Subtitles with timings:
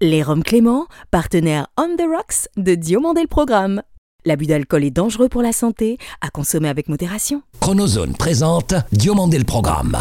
[0.00, 3.82] Les Roms Clément, partenaire On the Rocks de Diomandé le Programme.
[4.24, 7.42] L'abus d'alcool est dangereux pour la santé, à consommer avec modération.
[7.58, 9.96] Chronozone présente Diomandé le Programme.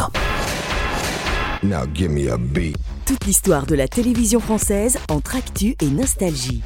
[1.64, 2.78] Now give me a beat.
[3.08, 6.62] Toute l'histoire de la télévision française entre actu et nostalgie.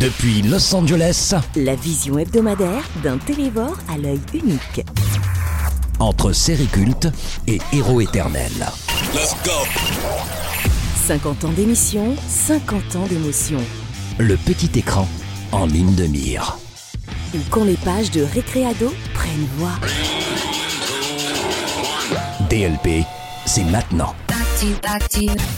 [0.00, 4.84] Depuis Los Angeles, La vision hebdomadaire d'un télévore à l'œil unique.
[5.98, 7.08] Entre série culte
[7.46, 8.52] et héros éternel.
[11.06, 13.60] 50 ans d'émission, 50 ans d'émotion.
[14.18, 15.08] Le petit écran
[15.52, 16.58] en ligne de mire.
[17.34, 19.78] Ou quand les pages de Récréado prennent voix.
[22.48, 23.04] DLP,
[23.44, 24.14] c'est maintenant.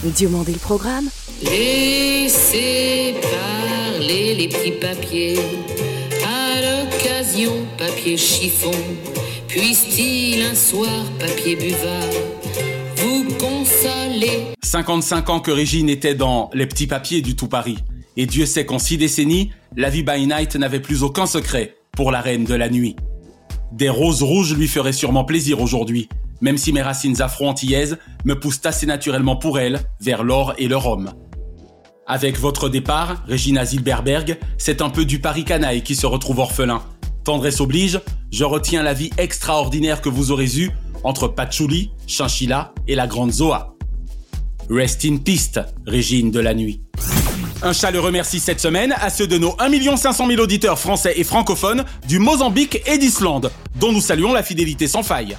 [0.03, 1.09] Diomandé le Programme,
[1.41, 5.39] Laissez parler les petits papiers.
[6.25, 8.71] À l'occasion, papier chiffon.
[9.49, 10.87] Puisse-t-il un soir,
[11.19, 12.03] papier buvard,
[12.97, 14.53] vous consoler?
[14.61, 17.79] 55 ans que Régine était dans Les Petits Papiers du Tout Paris.
[18.15, 22.11] Et Dieu sait qu'en six décennies, la vie by night n'avait plus aucun secret pour
[22.11, 22.95] la reine de la nuit.
[23.71, 26.09] Des roses rouges lui feraient sûrement plaisir aujourd'hui,
[26.41, 30.77] même si mes racines afro-antillaises me poussent assez naturellement pour elle vers l'or et le
[30.77, 31.11] rhum.
[32.05, 36.83] Avec votre départ, Regina Zilberberg, c'est un peu du Paris canaille qui se retrouve orphelin.
[37.29, 40.71] Tendresse oblige, je retiens la vie extraordinaire que vous aurez eue
[41.03, 43.75] entre Patchouli, Chinchilla et la Grande Zoa.
[44.67, 46.81] Rest in peace, Régine de la nuit.
[47.61, 51.23] Un chaleureux merci cette semaine à ceux de nos 1 500 000 auditeurs français et
[51.23, 55.37] francophones du Mozambique et d'Islande, dont nous saluons la fidélité sans faille.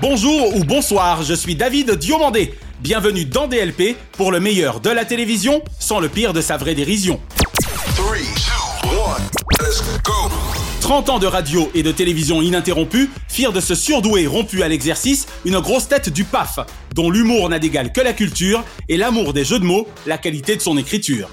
[0.00, 2.54] Bonjour ou bonsoir, je suis David Diomandé.
[2.78, 6.76] Bienvenue dans DLP pour le meilleur de la télévision sans le pire de sa vraie
[6.76, 7.18] dérision.
[10.86, 15.26] 30 ans de radio et de télévision ininterrompus firent de ce surdoué rompu à l'exercice
[15.44, 16.60] une grosse tête du PAF,
[16.94, 20.54] dont l'humour n'a d'égal que la culture et l'amour des jeux de mots, la qualité
[20.54, 21.28] de son écriture.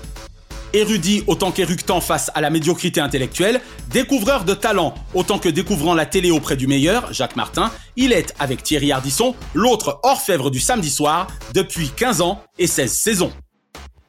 [0.74, 6.08] Érudit autant qu'éructant face à la médiocrité intellectuelle, découvreur de talent autant que découvrant la
[6.08, 10.90] télé auprès du meilleur, Jacques Martin, il est, avec Thierry Ardisson, l'autre orfèvre du samedi
[10.90, 13.31] soir depuis 15 ans et 16 saisons.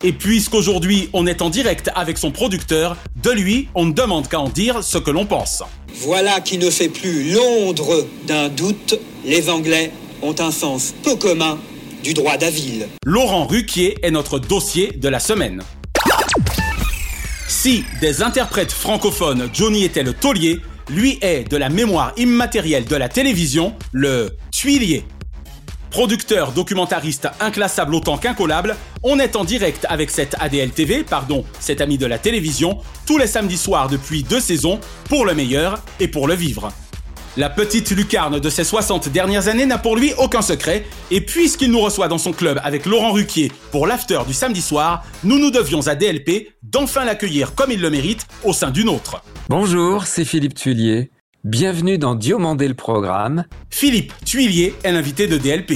[0.07, 4.39] Et puisqu'aujourd'hui on est en direct avec son producteur, de lui on ne demande qu'à
[4.39, 5.63] en dire ce que l'on pense.
[5.95, 9.01] Voilà qui ne fait plus l'ombre d'un doute.
[9.25, 11.59] Les Anglais ont un sens peu commun
[12.03, 12.87] du droit d'avile.
[13.07, 15.63] Laurent Ruquier est notre dossier de la semaine.
[17.49, 20.61] Si des interprètes francophones Johnny était le taulier,
[20.91, 25.05] lui est de la mémoire immatérielle de la télévision le tuilier.
[25.95, 28.75] Producteur, documentariste inclassable autant qu'incollable,
[29.05, 33.17] on est en direct avec cette ADL TV, pardon, cet ami de la télévision, tous
[33.17, 36.73] les samedis soirs depuis deux saisons, pour le meilleur et pour le vivre.
[37.37, 41.71] La petite lucarne de ces 60 dernières années n'a pour lui aucun secret, et puisqu'il
[41.71, 45.53] nous reçoit dans son club avec Laurent Ruquier pour l'after du samedi soir, nous nous
[45.53, 49.23] devions à DLP d'enfin l'accueillir comme il le mérite au sein d'une autre.
[49.49, 51.13] Bonjour, c'est Philippe Tuillier.
[51.45, 53.45] Bienvenue dans Diomandé le programme.
[53.69, 55.73] Philippe Tuilier est l'invité de DLP.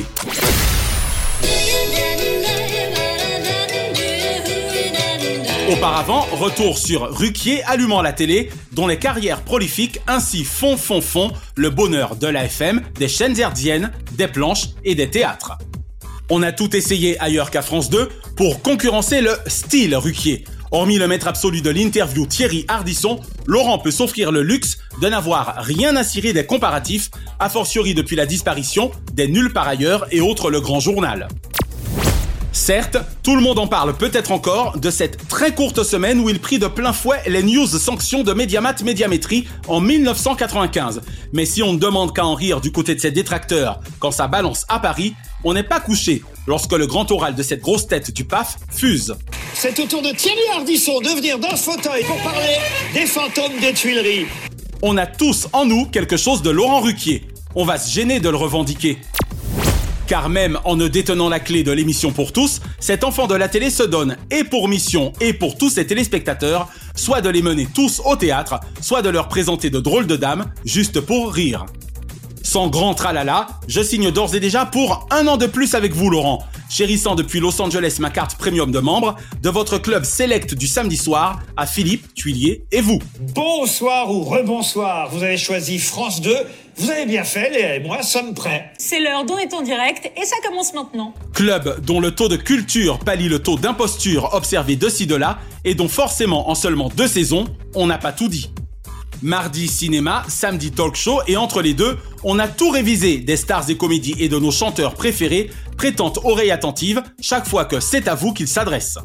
[5.71, 11.33] Auparavant, retour sur Ruquier allumant la télé, dont les carrières prolifiques ainsi font, font, font
[11.55, 15.59] le bonheur de la FM, des chaînes hertziennes, des planches et des théâtres.
[16.31, 20.47] On a tout essayé ailleurs qu'à France 2 pour concurrencer le style Ruquier.
[20.71, 25.55] Hormis le maître absolu de l'interview Thierry Ardisson, Laurent peut s'offrir le luxe de n'avoir
[25.59, 30.21] rien à cirer des comparatifs, a fortiori depuis la disparition des nuls par ailleurs et
[30.21, 31.29] autres le grand journal.
[32.53, 36.41] Certes, tout le monde en parle peut-être encore de cette très courte semaine où il
[36.41, 41.03] prit de plein fouet les news sanctions de Mediamat Médiamétrie en 1995.
[41.33, 44.27] Mais si on ne demande qu'à en rire du côté de ses détracteurs quand ça
[44.27, 48.11] balance à Paris, on n'est pas couché lorsque le grand oral de cette grosse tête
[48.11, 49.15] du PAF fuse.
[49.55, 52.57] C'est au tour de Thierry Ardisson de venir dans ce fauteuil pour parler
[52.95, 54.27] des fantômes des Tuileries.
[54.83, 57.25] On a tous en nous quelque chose de Laurent Ruquier.
[57.55, 58.99] On va se gêner de le revendiquer.
[60.07, 63.49] Car même en ne détenant la clé de l'émission pour tous, cet enfant de la
[63.49, 67.67] télé se donne et pour mission et pour tous ses téléspectateurs, soit de les mener
[67.75, 71.67] tous au théâtre, soit de leur présenter de drôles de dames, juste pour rire.
[72.43, 76.11] Sans grand tralala, je signe d'ores et déjà pour un an de plus avec vous
[76.11, 80.67] Laurent, chérissant depuis Los Angeles ma carte premium de membre de votre club select du
[80.67, 82.99] samedi soir à Philippe, Tuilier et vous.
[83.35, 86.35] Bonsoir ou rebonsoir, vous avez choisi France 2.
[86.77, 88.73] Vous avez bien fait, Léa et moi sommes prêts.
[88.79, 91.13] C'est l'heure d'on est en direct et ça commence maintenant.
[91.35, 95.39] Club dont le taux de culture pallie le taux d'imposture observé de ci de là
[95.65, 98.51] et dont forcément en seulement deux saisons, on n'a pas tout dit.
[99.23, 103.69] Mardi cinéma, samedi talk show et entre les deux, on a tout révisé des stars
[103.69, 108.15] et comédies et de nos chanteurs préférés prêtant oreille attentive chaque fois que c'est à
[108.15, 108.99] vous qu'il s'adresse.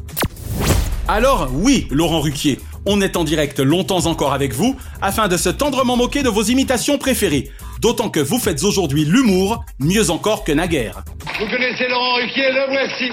[1.08, 5.48] Alors oui, Laurent Ruquier, on est en direct longtemps encore avec vous afin de se
[5.48, 7.50] tendrement moquer de vos imitations préférées.
[7.80, 11.02] D'autant que vous faites aujourd'hui l'humour mieux encore que naguère.
[11.40, 13.10] Vous connaissez Laurent Ruquier, le voici.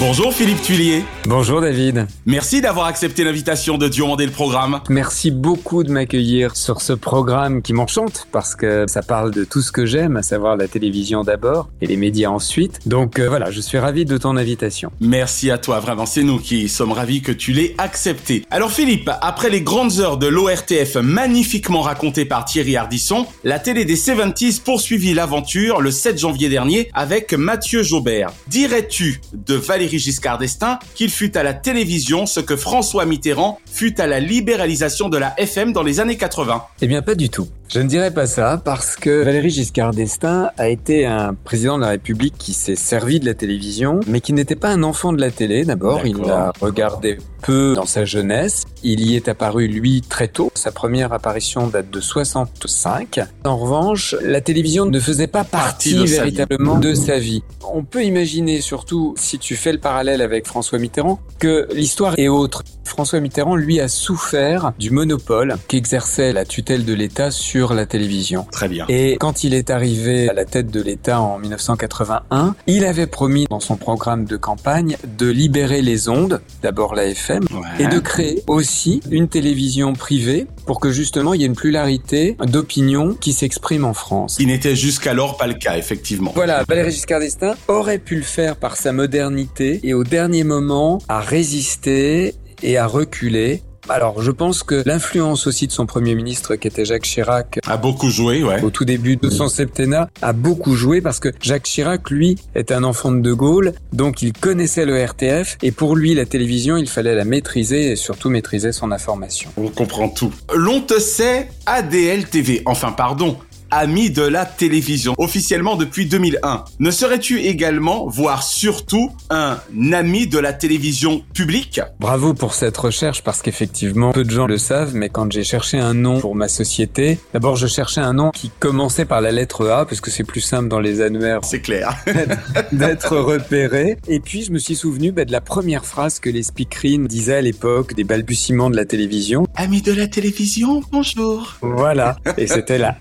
[0.00, 1.04] Bonjour Philippe Tuilier.
[1.26, 2.08] Bonjour David.
[2.26, 4.80] Merci d'avoir accepté l'invitation de Diomandé le programme.
[4.90, 9.62] Merci beaucoup de m'accueillir sur ce programme qui m'enchante parce que ça parle de tout
[9.62, 12.80] ce que j'aime, à savoir la télévision d'abord et les médias ensuite.
[12.88, 14.90] Donc euh, voilà, je suis ravi de ton invitation.
[15.00, 18.44] Merci à toi, vraiment, c'est nous qui sommes ravis que tu l'aies accepté.
[18.50, 23.84] Alors Philippe, après les grandes heures de l'ORTF magnifiquement racontées par Thierry Ardisson, la télé
[23.84, 28.32] des 70s poursuivit l'aventure le 7 janvier dernier avec Mathieu Jaubert.
[28.48, 34.00] Dirais-tu de Valérie Giscard d'Estaing qu'il fut à la télévision ce que François Mitterrand fut
[34.00, 37.48] à la libéralisation de la FM dans les années 80 Eh bien pas du tout.
[37.68, 41.82] Je ne dirais pas ça parce que Valéry Giscard d'Estaing a été un président de
[41.82, 45.20] la République qui s'est servi de la télévision, mais qui n'était pas un enfant de
[45.20, 45.64] la télé.
[45.64, 48.64] D'abord, il a regardé peu dans sa jeunesse.
[48.82, 50.50] Il y est apparu, lui, très tôt.
[50.54, 53.20] Sa première apparition date de 65.
[53.44, 57.42] En revanche, la télévision ne faisait pas partie, de sa véritablement de sa vie.
[57.72, 62.28] On peut imaginer, surtout si tu fais le parallèle avec François Mitterrand, que l'histoire est
[62.28, 62.62] autre.
[62.84, 68.46] François Mitterrand, lui, a souffert du monopole qu'exerçait la tutelle de l'État sur la télévision.
[68.50, 68.84] Très bien.
[68.88, 73.46] Et quand il est arrivé à la tête de l'État en 1981, il avait promis
[73.48, 77.84] dans son programme de campagne de libérer les ondes, d'abord la FM, Ouais.
[77.84, 82.36] et de créer aussi une télévision privée pour que justement il y ait une pluralité
[82.46, 84.36] d'opinions qui s'expriment en France.
[84.40, 86.32] Il n'était jusqu'alors pas le cas, effectivement.
[86.34, 90.98] Voilà, Valéry Giscard d'Estaing aurait pu le faire par sa modernité et au dernier moment
[91.08, 93.62] a résisté et a reculé.
[93.88, 97.76] Alors, je pense que l'influence aussi de son premier ministre, qui était Jacques Chirac, A
[97.76, 98.62] beaucoup joué, ouais.
[98.62, 102.72] au tout début de son septennat, a beaucoup joué parce que Jacques Chirac, lui, est
[102.72, 106.76] un enfant de De Gaulle, donc il connaissait le RTF et pour lui, la télévision,
[106.76, 109.50] il fallait la maîtriser et surtout maîtriser son information.
[109.56, 110.32] On comprend tout.
[110.54, 113.36] L'on te sait ADL TV, enfin pardon,
[113.74, 116.64] ami de la télévision, officiellement depuis 2001.
[116.78, 119.58] Ne serais-tu également, voire surtout, un
[119.92, 121.80] ami de la télévision publique?
[121.98, 125.78] Bravo pour cette recherche parce qu'effectivement, peu de gens le savent, mais quand j'ai cherché
[125.78, 129.68] un nom pour ma société, d'abord je cherchais un nom qui commençait par la lettre
[129.68, 131.96] A parce que c'est plus simple dans les annuaires C'est clair.
[132.72, 133.98] d'être repéré.
[134.06, 137.36] Et puis je me suis souvenu bah, de la première phrase que les speakerines disaient
[137.36, 139.48] à l'époque des balbutiements de la télévision.
[139.56, 141.56] Ami de la télévision, bonjour.
[141.60, 142.18] Voilà.
[142.38, 142.96] Et c'était la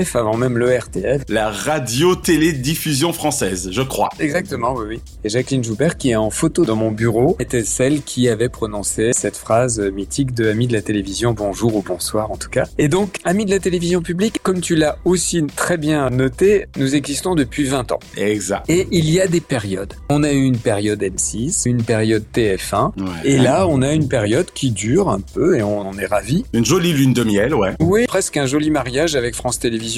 [0.00, 1.22] RTF avant même le RTF.
[1.28, 4.08] La radio-télé-diffusion française, je crois.
[4.18, 5.00] Exactement, oui, oui.
[5.24, 9.12] Et Jacqueline Joubert, qui est en photo dans mon bureau, était celle qui avait prononcé
[9.12, 12.64] cette phrase mythique de ami de la télévision, bonjour ou bonsoir en tout cas.
[12.78, 16.94] Et donc, ami de la télévision publique, comme tu l'as aussi très bien noté, nous
[16.94, 18.00] existons depuis 20 ans.
[18.16, 18.64] Exact.
[18.68, 19.94] Et il y a des périodes.
[20.08, 23.06] On a eu une période M6, une période TF1, Ouais.
[23.24, 26.44] et là, on a une période qui dure un peu et on en est ravi.
[26.52, 27.74] Une jolie lune de miel, ouais.
[27.80, 29.89] Oui, presque un joli mariage avec France Télévisions.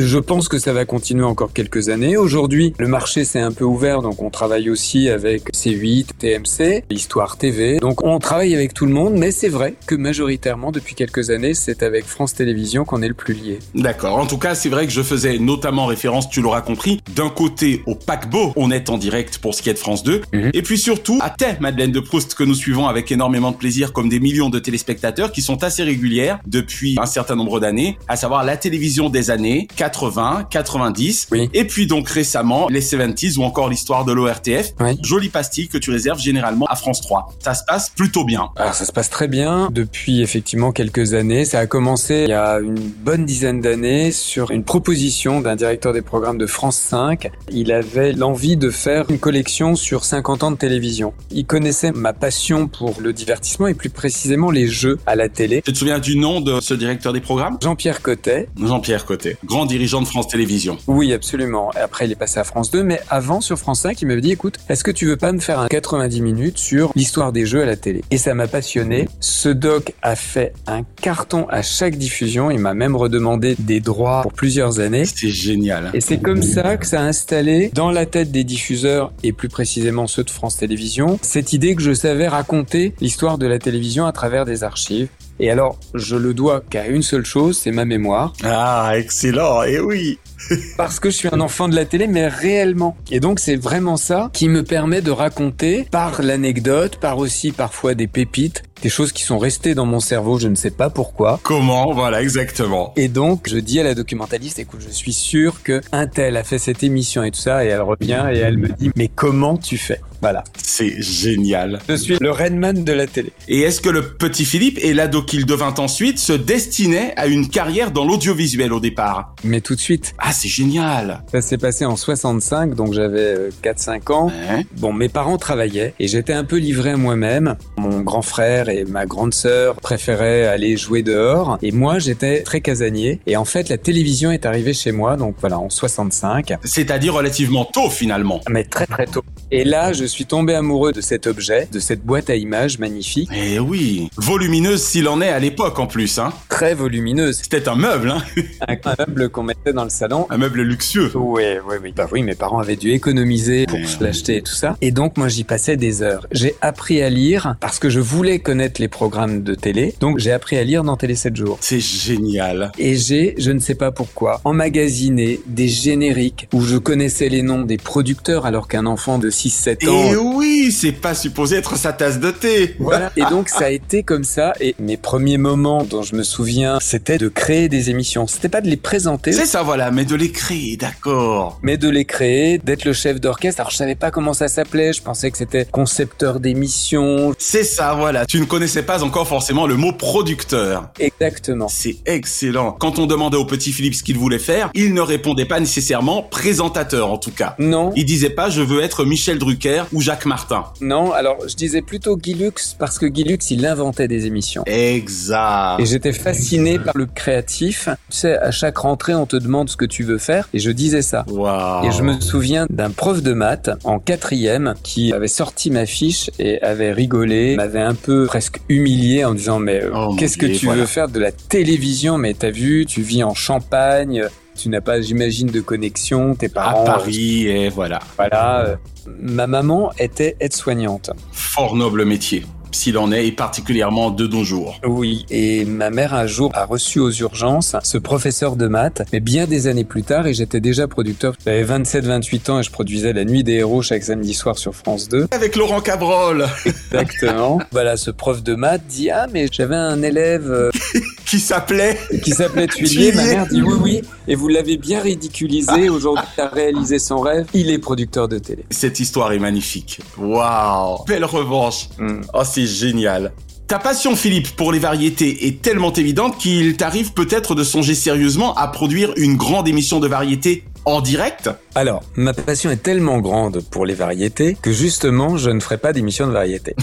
[0.00, 2.16] Je pense que ça va continuer encore quelques années.
[2.16, 7.36] Aujourd'hui, le marché s'est un peu ouvert, donc on travaille aussi avec C8, TMC, Histoire
[7.36, 7.78] TV.
[7.78, 11.52] Donc on travaille avec tout le monde, mais c'est vrai que majoritairement, depuis quelques années,
[11.54, 13.58] c'est avec France Télévisions qu'on est le plus lié.
[13.74, 14.18] D'accord.
[14.18, 17.82] En tout cas, c'est vrai que je faisais notamment référence, tu l'auras compris, d'un côté
[17.86, 20.50] au paquebot, on est en direct pour ce qui est de France 2, Mhm.
[20.54, 23.92] et puis surtout à Thé, Madeleine de Proust, que nous suivons avec énormément de plaisir,
[23.92, 28.14] comme des millions de téléspectateurs qui sont assez régulières depuis un certain nombre d'années, à
[28.14, 29.37] savoir la télévision des années
[29.76, 31.48] 80, 90, Oui.
[31.54, 34.72] et puis donc récemment les 70s ou encore l'histoire de l'ORTF.
[34.80, 34.98] Oui.
[35.02, 37.28] Jolie pastille que tu réserves généralement à France 3.
[37.38, 38.48] Ça se passe plutôt bien.
[38.56, 41.44] Alors ça se passe très bien depuis effectivement quelques années.
[41.44, 45.92] Ça a commencé il y a une bonne dizaine d'années sur une proposition d'un directeur
[45.92, 47.30] des programmes de France 5.
[47.50, 51.12] Il avait l'envie de faire une collection sur 50 ans de télévision.
[51.30, 55.62] Il connaissait ma passion pour le divertissement et plus précisément les jeux à la télé.
[55.62, 57.58] Tu te souviens du nom de ce directeur des programmes?
[57.62, 58.48] Jean-Pierre Cotet.
[58.60, 60.78] Jean-Pierre Côté, grand dirigeant de France Télévisions.
[60.86, 61.72] Oui, absolument.
[61.74, 64.20] Et Après, il est passé à France 2, mais avant, sur France 5, il m'avait
[64.20, 67.44] dit, écoute, est-ce que tu veux pas me faire un 90 minutes sur l'histoire des
[67.44, 68.04] jeux à la télé?
[68.12, 69.08] Et ça m'a passionné.
[69.18, 72.52] Ce doc a fait un carton à chaque diffusion.
[72.52, 75.04] Il m'a même redemandé des droits pour plusieurs années.
[75.04, 75.90] C'est génial.
[75.94, 79.48] Et c'est comme ça que ça a installé dans la tête des diffuseurs, et plus
[79.48, 84.06] précisément ceux de France Télévisions, cette idée que je savais raconter l'histoire de la télévision
[84.06, 85.08] à travers des archives.
[85.40, 88.32] Et alors, je le dois qu'à une seule chose, c'est ma mémoire.
[88.44, 90.18] Ah, excellent, et oui.
[90.76, 92.96] Parce que je suis un enfant de la télé, mais réellement.
[93.10, 97.94] Et donc c'est vraiment ça qui me permet de raconter par l'anecdote, par aussi parfois
[97.94, 101.40] des pépites, des choses qui sont restées dans mon cerveau, je ne sais pas pourquoi.
[101.42, 102.92] Comment Voilà, exactement.
[102.96, 106.44] Et donc, je dis à la documentaliste, écoute, je suis sûr que un tel a
[106.44, 109.56] fait cette émission et tout ça, et elle revient et elle me dit, mais comment
[109.56, 110.00] tu fais?
[110.20, 110.42] Voilà.
[110.60, 111.78] C'est génial.
[111.88, 113.32] Je suis le Redman de la télé.
[113.46, 117.48] Et est-ce que le petit Philippe et l'ado qu'il devint ensuite se destinait à une
[117.48, 119.34] carrière dans l'audiovisuel au départ?
[119.44, 120.14] Mais tout de suite.
[120.18, 121.22] Ah, c'est génial.
[121.30, 124.26] Ça s'est passé en 65, donc j'avais 4-5 ans.
[124.26, 124.66] Ouais.
[124.76, 127.56] Bon, mes parents travaillaient et j'étais un peu livré à moi-même.
[127.76, 132.60] Mon grand frère et ma grande sœur préféraient aller jouer dehors et moi j'étais très
[132.60, 133.20] casanier.
[133.26, 136.54] Et en fait, la télévision est arrivée chez moi, donc voilà, en 65.
[136.64, 138.40] C'est-à-dire relativement tôt finalement.
[138.48, 139.22] Mais très très tôt.
[139.50, 143.30] Et là, je suis tombé amoureux de cet objet, de cette boîte à images magnifique,
[143.34, 146.32] Eh oui, volumineuse s'il en est à l'époque en plus, hein.
[146.48, 147.40] très volumineuse.
[147.42, 148.22] C'était un meuble, hein.
[148.66, 150.26] Un, un meuble qu'on mettait dans le salon.
[150.30, 151.10] Un meuble luxueux.
[151.14, 151.92] Oui, oui, oui.
[151.96, 154.76] Bah oui, mes parents avaient dû économiser pour se l'acheter et tout ça.
[154.80, 156.26] Et donc, moi, j'y passais des heures.
[156.30, 159.94] J'ai appris à lire parce que je voulais connaître les programmes de télé.
[160.00, 161.58] Donc, j'ai appris à lire dans Télé 7 jours.
[161.60, 162.72] C'est génial.
[162.78, 167.62] Et j'ai, je ne sais pas pourquoi, emmagasiné des génériques où je connaissais les noms
[167.62, 170.12] des producteurs alors qu'un enfant de 6-7 ans...
[170.12, 172.76] Et oui, c'est pas supposé être sa tasse de thé.
[172.88, 173.12] Voilà.
[173.16, 174.54] Et donc ça a été comme ça.
[174.60, 178.26] Et mes premiers moments dont je me souviens, c'était de créer des émissions.
[178.26, 181.58] C'était pas de les présenter, C'est ça, voilà, mais de les créer, d'accord.
[181.62, 183.60] mais de les créer, d'être le chef d'orchestre.
[183.60, 184.92] Alors je savais pas comment ça s'appelait.
[184.92, 187.34] Je pensais que c'était concepteur d'émissions.
[187.38, 188.24] C'est ça, voilà.
[188.24, 190.90] Tu ne connaissais pas encore forcément le mot producteur.
[190.98, 191.68] Exactement.
[191.68, 192.72] C'est excellent.
[192.72, 196.22] Quand on demandait au petit Philippe ce qu'il voulait faire, il ne répondait pas nécessairement
[196.22, 197.54] présentateur en tout cas.
[197.58, 197.92] Non.
[197.94, 200.64] Il disait pas je veux être Michel Drucker ou Jacques Martin.
[200.80, 204.64] Non, alors je disais plutôt Guy Lux parce que Guy Lux il inventait des émissions.
[204.66, 205.80] Exact.
[205.80, 207.88] Et j'étais fasciné par le créatif.
[208.10, 210.48] Tu sais, à chaque rentrée, on te demande ce que tu veux faire.
[210.54, 211.24] Et je disais ça.
[211.28, 211.86] Waouh.
[211.86, 216.30] Et je me souviens d'un prof de maths en quatrième qui avait sorti ma fiche
[216.38, 220.46] et avait rigolé, m'avait un peu presque humilié en disant mais euh, Oh qu'est-ce que
[220.46, 220.82] tu voilà.
[220.82, 222.18] veux faire de la télévision?
[222.18, 224.22] Mais t'as vu, tu vis en Champagne,
[224.56, 226.84] tu n'as pas, j'imagine, de connexion, tes à parents.
[226.84, 227.98] Paris et voilà.
[228.16, 228.64] Voilà.
[228.64, 228.76] euh,
[229.20, 231.10] Ma maman était aide-soignante.
[231.32, 232.44] Fort noble métier.
[232.72, 234.78] S'il en est, et particulièrement de nos jours.
[234.86, 239.20] Oui, et ma mère un jour a reçu aux urgences ce professeur de maths, mais
[239.20, 241.34] bien des années plus tard, et j'étais déjà producteur.
[241.44, 245.08] J'avais 27-28 ans et je produisais La Nuit des Héros chaque samedi soir sur France
[245.08, 245.28] 2.
[245.30, 247.60] Avec Laurent Cabrol, Exactement.
[247.72, 250.70] voilà, ce prof de maths dit Ah, mais j'avais un élève euh,
[251.26, 253.12] qui s'appelait qui s'appelait Tuilier.
[253.12, 255.88] Ma mère dit Oui, oui, et vous l'avez bien ridiculisé.
[255.88, 257.46] Aujourd'hui, il a réalisé son rêve.
[257.54, 258.64] Il est producteur de télé.
[258.70, 260.00] Cette histoire est magnifique.
[260.18, 261.88] Waouh Belle revanche.
[261.98, 262.20] Mm.
[262.34, 263.32] Oh, c'est génial.
[263.68, 268.54] Ta passion, Philippe, pour les variétés est tellement évidente qu'il t'arrive peut-être de songer sérieusement
[268.54, 271.50] à produire une grande émission de variétés en direct?
[271.74, 275.92] Alors, ma passion est tellement grande pour les variétés que justement, je ne ferai pas
[275.92, 276.74] d'émission de variété.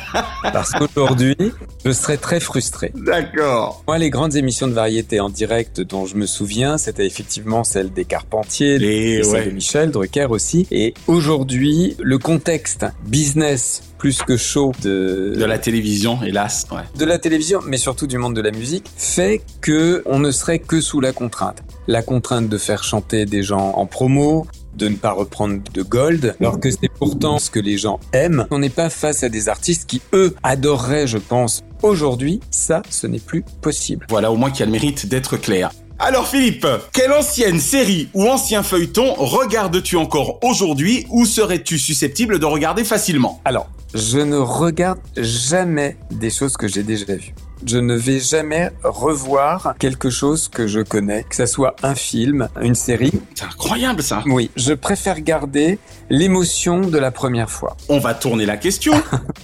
[0.42, 1.36] Parce qu'aujourd'hui,
[1.84, 2.90] je serais très frustré.
[2.94, 3.84] D'accord.
[3.86, 7.92] Moi, les grandes émissions de variété en direct dont je me souviens, c'était effectivement celle
[7.92, 10.66] des Carpentiers, Et et celle de Michel Drucker aussi.
[10.70, 16.66] Et aujourd'hui, le contexte business plus que chaud de, De la télévision, hélas.
[16.72, 16.80] Ouais.
[16.98, 20.58] de la télévision, mais surtout du monde de la musique, fait que on ne serait
[20.58, 21.62] que sous la contrainte.
[21.86, 26.34] La contrainte de faire chanter des gens en promo, de ne pas reprendre de gold,
[26.40, 28.46] alors que c'est pourtant ce que les gens aiment.
[28.50, 31.62] On n'est pas face à des artistes qui, eux, adoreraient, je pense.
[31.82, 34.06] Aujourd'hui, ça, ce n'est plus possible.
[34.08, 35.70] Voilà au moins qui a le mérite d'être clair.
[35.98, 42.46] Alors Philippe, quelle ancienne série ou ancien feuilleton regardes-tu encore aujourd'hui ou serais-tu susceptible de
[42.46, 43.42] regarder facilement?
[43.44, 47.34] Alors, je ne regarde jamais des choses que j'ai déjà vues.
[47.66, 52.48] Je ne vais jamais revoir quelque chose que je connais, que ça soit un film,
[52.62, 53.12] une série.
[53.34, 54.22] C'est incroyable ça.
[54.26, 55.78] Oui, je préfère garder
[56.08, 57.76] l'émotion de la première fois.
[57.90, 58.94] On va tourner la question.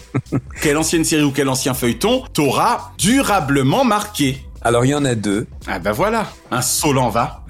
[0.62, 4.45] quelle ancienne série ou quel ancien feuilleton t'aura durablement marqué?
[4.66, 5.46] Alors il y en a deux.
[5.68, 7.44] Ah bah voilà, un Solan va.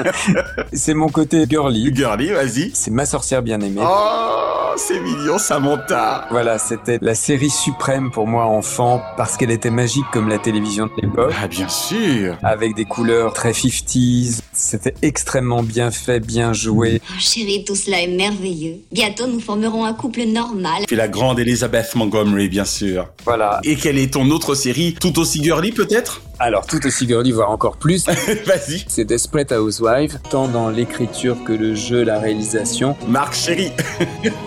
[0.72, 1.94] C'est mon côté girly.
[1.94, 2.70] Girly, vas-y.
[2.72, 3.82] C'est ma sorcière bien aimée.
[3.84, 6.26] Oh, c'est mignon, Samantha.
[6.30, 10.86] Voilà, c'était la série suprême pour moi enfant parce qu'elle était magique comme la télévision
[10.86, 11.34] de l'époque.
[11.42, 12.36] Ah bien sûr.
[12.42, 14.40] Avec des couleurs très 50s.
[14.52, 17.02] C'était extrêmement bien fait, bien joué.
[17.02, 18.76] Oh, chérie, tout cela est merveilleux.
[18.92, 20.84] Bientôt, nous formerons un couple normal.
[20.86, 23.08] Puis la grande Elizabeth Montgomery, bien sûr.
[23.24, 23.60] Voilà.
[23.64, 26.22] Et quelle est ton autre série Tout aussi girly, peut-être?
[26.38, 28.04] Alors, tout aussi girly, voire encore plus.
[28.46, 28.84] Vas-y.
[28.88, 32.96] C'est Desperate Housewives, tant dans l'écriture que le jeu, la réalisation.
[33.08, 33.72] Marc Chéri.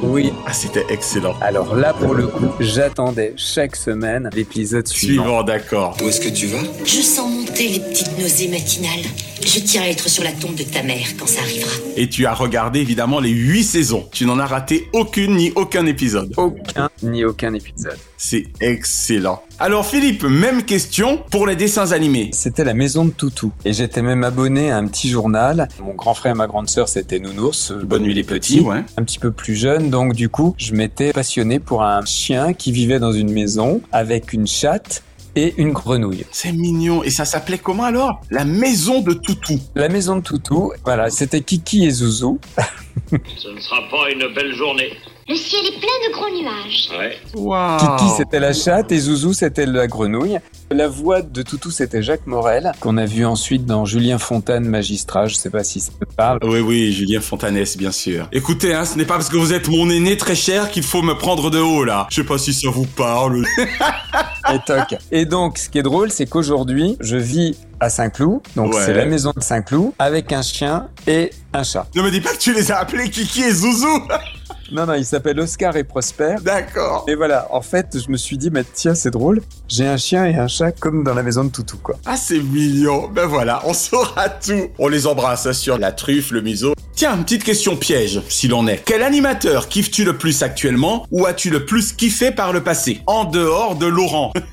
[0.03, 0.31] Oui.
[0.45, 1.35] Ah, c'était excellent.
[1.41, 5.23] Alors là, pour le coup, j'attendais chaque semaine l'épisode suivant.
[5.23, 5.97] Suivant, d'accord.
[6.03, 6.59] Où est-ce que tu vas?
[6.85, 9.05] Je sens monter les petites nausées matinales.
[9.45, 11.71] Je tiens à être sur la tombe de ta mère quand ça arrivera.
[11.95, 14.07] Et tu as regardé évidemment les huit saisons.
[14.11, 16.33] Tu n'en as raté aucune ni aucun épisode.
[16.37, 17.97] Aucun ni aucun épisode.
[18.17, 19.41] C'est excellent.
[19.57, 22.29] Alors Philippe, même question pour les dessins animés.
[22.33, 23.51] C'était la maison de Toutou.
[23.65, 25.67] Et j'étais même abonné à un petit journal.
[25.81, 27.71] Mon grand frère et ma grande sœur, c'était Nounours.
[27.71, 28.83] Bonne nuit les petits, ouais.
[28.97, 29.89] Un petit peu plus jeune.
[29.89, 34.33] Donc du coup, je m'étais passionné pour un chien qui vivait dans une maison avec
[34.33, 35.03] une chatte
[35.35, 36.25] et une grenouille.
[36.31, 37.03] C'est mignon.
[37.03, 38.21] Et ça s'appelait comment alors?
[38.29, 39.59] La maison de Toutou.
[39.75, 42.39] La maison de Toutou, voilà, c'était Kiki et Zouzou.
[43.11, 44.91] Ce ne sera pas une belle journée.
[45.29, 46.89] Le ciel est plein de gros nuages.
[46.97, 47.17] Ouais.
[47.35, 47.77] Wow.
[47.77, 50.39] Kiki, c'était la chatte et Zouzou, c'était la grenouille.
[50.71, 55.27] La voix de Toutou, c'était Jacques Morel, qu'on a vu ensuite dans Julien Fontane, magistrat.
[55.27, 56.39] Je sais pas si ça te parle.
[56.41, 58.27] Oui, oui, Julien Fontanès, bien sûr.
[58.31, 61.03] Écoutez, hein, ce n'est pas parce que vous êtes mon aîné très cher qu'il faut
[61.03, 62.07] me prendre de haut, là.
[62.09, 63.45] Je sais pas si ça vous parle.
[64.51, 64.95] Et toc.
[65.11, 68.41] Et donc, ce qui est drôle, c'est qu'aujourd'hui, je vis à Saint-Cloud.
[68.55, 68.81] Donc, Ouais.
[68.83, 71.85] c'est la maison de Saint-Cloud avec un chien et un chat.
[71.95, 74.07] ne me dis pas que tu les as appelés Kiki et Zouzou.
[74.71, 76.35] Non, non, il s'appelle Oscar et Prosper.
[76.43, 77.05] D'accord.
[77.07, 79.41] Et voilà, en fait, je me suis dit, mais tiens, c'est drôle.
[79.67, 81.95] J'ai un chien et un chat comme dans la maison de Toutou, quoi.
[82.05, 83.07] Ah, c'est mignon.
[83.07, 84.69] Ben voilà, on saura tout.
[84.77, 86.73] On les embrasse hein, sur la truffe, le museau.
[86.99, 88.83] Tiens, une petite question piège, si l'on est.
[88.83, 92.99] Quel animateur kiffes-tu le plus actuellement ou as-tu le plus kiffé par le passé?
[93.07, 94.33] En dehors de Laurent.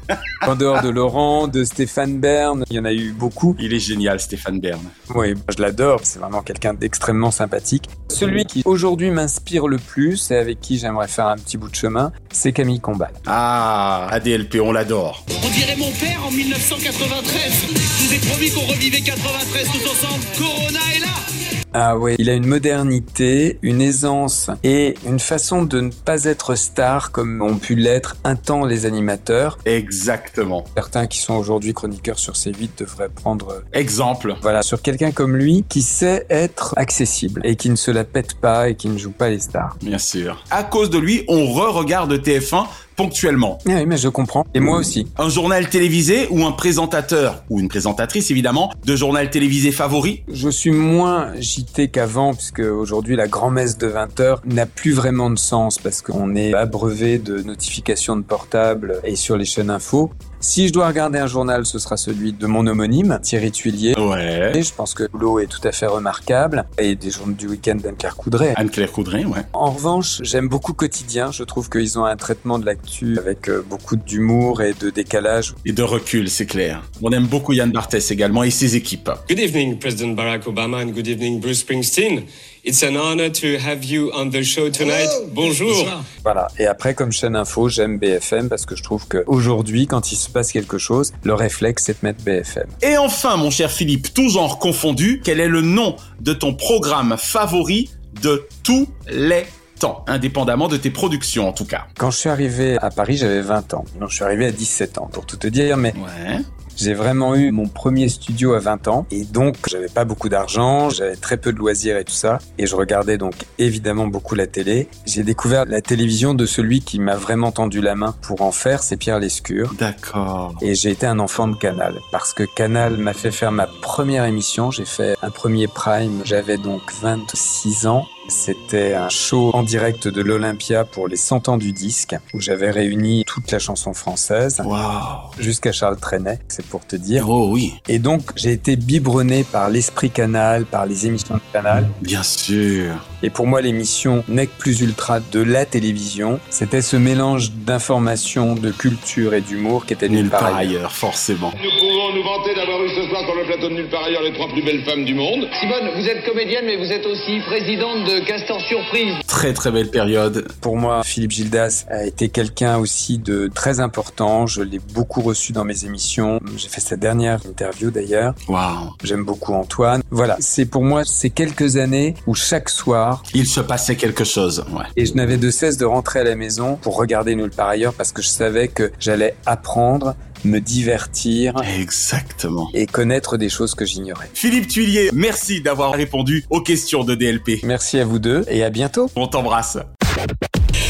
[0.47, 3.57] En dehors de Laurent, de Stéphane Bern, il y en a eu beaucoup.
[3.59, 4.81] Il est génial, Stéphane Bern.
[5.13, 6.01] Oui, je l'adore.
[6.05, 7.89] C'est vraiment quelqu'un d'extrêmement sympathique.
[8.11, 11.75] Celui qui aujourd'hui m'inspire le plus et avec qui j'aimerais faire un petit bout de
[11.75, 13.11] chemin, c'est Camille Combal.
[13.27, 15.25] Ah, ADLP, on l'adore.
[15.43, 17.67] On dirait mon père en 1993.
[17.73, 20.25] Je vous ai promis qu'on revivait 93 tout ensemble.
[20.39, 21.46] Corona est là.
[21.73, 26.55] Ah ouais, il a une modernité, une aisance et une façon de ne pas être
[26.55, 29.59] star comme ont pu l'être un temps les animateurs.
[29.67, 30.65] Exactement.
[30.75, 34.35] Certains qui sont aujourd'hui chroniqueurs sur C8 devraient prendre euh, Exemple.
[34.41, 38.35] voilà sur quelqu'un comme lui qui sait être accessible et qui ne se la pète
[38.35, 39.77] pas et qui ne joue pas les stars.
[39.83, 40.43] Bien sûr.
[40.51, 42.67] À cause de lui, on re-regarde TF1
[42.97, 43.59] ponctuellement.
[43.67, 44.47] Oui, mais je comprends.
[44.55, 45.07] Et moi aussi.
[45.19, 50.23] Un journal télévisé ou un présentateur, ou une présentatrice évidemment, de journal télévisé favori?
[50.33, 55.39] Je suis moins JT qu'avant puisque aujourd'hui la grand-messe de 20h n'a plus vraiment de
[55.39, 60.11] sens parce qu'on est abreuvé de notifications de portable et sur les chaînes info.
[60.49, 63.99] Si je dois regarder un journal, ce sera celui de mon homonyme, Thierry Tuilier.
[63.99, 64.53] Ouais.
[64.55, 66.67] Et je pense que l'eau est tout à fait remarquable.
[66.79, 68.53] Et des journées du week-end d'Anne-Claire Coudray.
[68.55, 69.41] Anne-Claire Coudray, ouais.
[69.53, 71.33] En revanche, j'aime beaucoup Quotidien.
[71.33, 75.53] Je trouve qu'ils ont un traitement de l'actu avec euh, beaucoup d'humour et de décalage.
[75.65, 76.81] Et de recul, c'est clair.
[77.03, 79.11] On aime beaucoup Yann Barthès également et ses équipes.
[79.29, 82.23] Good evening, President Barack Obama, and good evening, Bruce Springsteen.
[82.69, 85.09] It's an honor to have you on the show tonight.
[85.33, 85.87] Bonjour.
[86.25, 86.49] Voilà.
[86.59, 90.29] Et après, comme chaîne info, j'aime BFM parce que je trouve qu'aujourd'hui, quand il se
[90.29, 92.67] passe quelque chose, le réflexe, c'est de mettre BFM.
[92.83, 97.15] Et enfin, mon cher Philippe, tout genre confondu, quel est le nom de ton programme
[97.17, 97.89] favori
[98.21, 99.47] de tous les
[99.79, 103.43] temps, indépendamment de tes productions en tout cas Quand je suis arrivé à Paris, j'avais
[103.43, 103.85] 20 ans.
[104.01, 106.39] Non, je suis arrivé à 17 ans, pour tout te dire, mais Ouais.
[106.77, 110.91] J'ai vraiment eu mon premier studio à 20 ans et donc j'avais pas beaucoup d'argent,
[110.91, 114.47] j'avais très peu de loisirs et tout ça et je regardais donc évidemment beaucoup la
[114.47, 114.89] télé.
[115.07, 118.83] J'ai découvert la télévision de celui qui m'a vraiment tendu la main pour en faire,
[118.83, 119.73] c'est Pierre Lescure.
[119.79, 120.55] D'accord.
[120.61, 124.25] Et j'ai été un enfant de Canal parce que Canal m'a fait faire ma première
[124.25, 128.07] émission, j'ai fait un premier prime, j'avais donc 26 ans.
[128.29, 132.71] C'était un show en direct de l'Olympia pour les 100 ans du disque où j'avais
[132.71, 135.31] réuni toute la chanson française Waouh.
[135.39, 137.29] jusqu'à Charles Trenet, c'est pour te dire.
[137.29, 137.75] Oh oui.
[137.89, 141.89] Et donc, j'ai été biberonné par l'esprit Canal, par les émissions de Canal.
[142.03, 142.95] Bien sûr.
[143.23, 148.71] Et pour moi, l'émission Nec Plus Ultra de la télévision, c'était ce mélange d'information, de
[148.71, 150.79] culture et d'humour qui était Nulle nulle part part ailleurs.
[150.79, 151.53] ailleurs, forcément.
[151.63, 154.23] Nous pouvons nous vanter d'avoir eu ce soir sur le plateau de nulle part ailleurs
[154.23, 155.49] les trois plus belles femmes du monde.
[155.61, 159.15] Simone, vous êtes comédienne, mais vous êtes aussi présidente de Castor Surprise.
[159.27, 160.47] Très très belle période.
[160.61, 164.47] Pour moi, Philippe Gildas a été quelqu'un aussi de très important.
[164.47, 166.41] Je l'ai beaucoup reçu dans mes émissions.
[166.57, 168.35] J'ai fait sa dernière interview d'ailleurs.
[168.49, 168.93] Waouh.
[169.03, 170.03] J'aime beaucoup Antoine.
[170.11, 174.65] Voilà, c'est pour moi ces quelques années où chaque soir, Il se passait quelque chose.
[174.73, 174.85] Ouais.
[174.97, 177.95] Et je n'avais de cesse de rentrer à la maison pour regarder nulle part ailleurs
[177.95, 180.15] parce que je savais que j'allais apprendre,
[180.47, 182.71] me divertir Exactement.
[182.75, 184.31] et connaître des choses que j'ignorais.
[184.33, 187.63] Philippe Tuilier, merci d'avoir répondu aux questions de DLP.
[187.65, 189.11] Merci à vous deux et à bientôt.
[189.17, 189.79] On t'embrasse.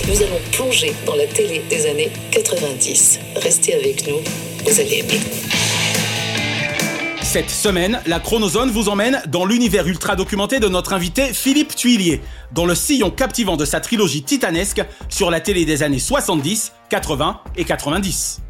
[0.08, 3.18] Nous allons plonger dans la télé des années 90.
[3.36, 4.18] Restez avec nous,
[4.64, 5.20] vous allez aimer.
[7.22, 12.22] Cette semaine, la Chronozone vous emmène dans l'univers ultra documenté de notre invité Philippe Tuilier,
[12.52, 17.40] dans le sillon captivant de sa trilogie titanesque sur la télé des années 70, 80
[17.56, 18.42] et 90.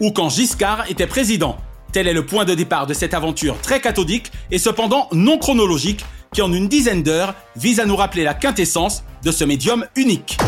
[0.00, 1.56] Ou quand Giscard était président,
[1.92, 6.04] Tel est le point de départ de cette aventure très cathodique et cependant non chronologique
[6.32, 10.38] qui en une dizaine d'heures vise à nous rappeler la quintessence de ce médium unique.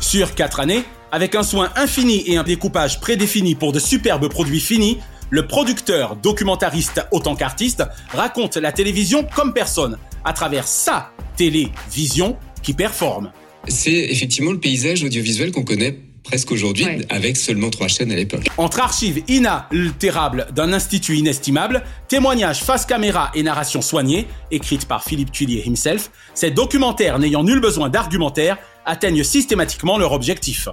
[0.00, 4.60] Sur quatre années, avec un soin infini et un découpage prédéfini pour de superbes produits
[4.60, 12.36] finis, le producteur, documentariste autant qu'artiste, raconte la télévision comme personne, à travers sa télévision
[12.62, 13.30] qui performe.
[13.68, 18.46] C'est effectivement le paysage audiovisuel qu'on connaît presque aujourd'hui, avec seulement trois chaînes à l'époque.
[18.56, 25.30] Entre archives inaltérables d'un institut inestimable, témoignages face caméra et narration soignée, écrite par Philippe
[25.30, 30.68] Tuillier himself, ces documentaires n'ayant nul besoin d'argumentaire atteignent systématiquement leur objectif.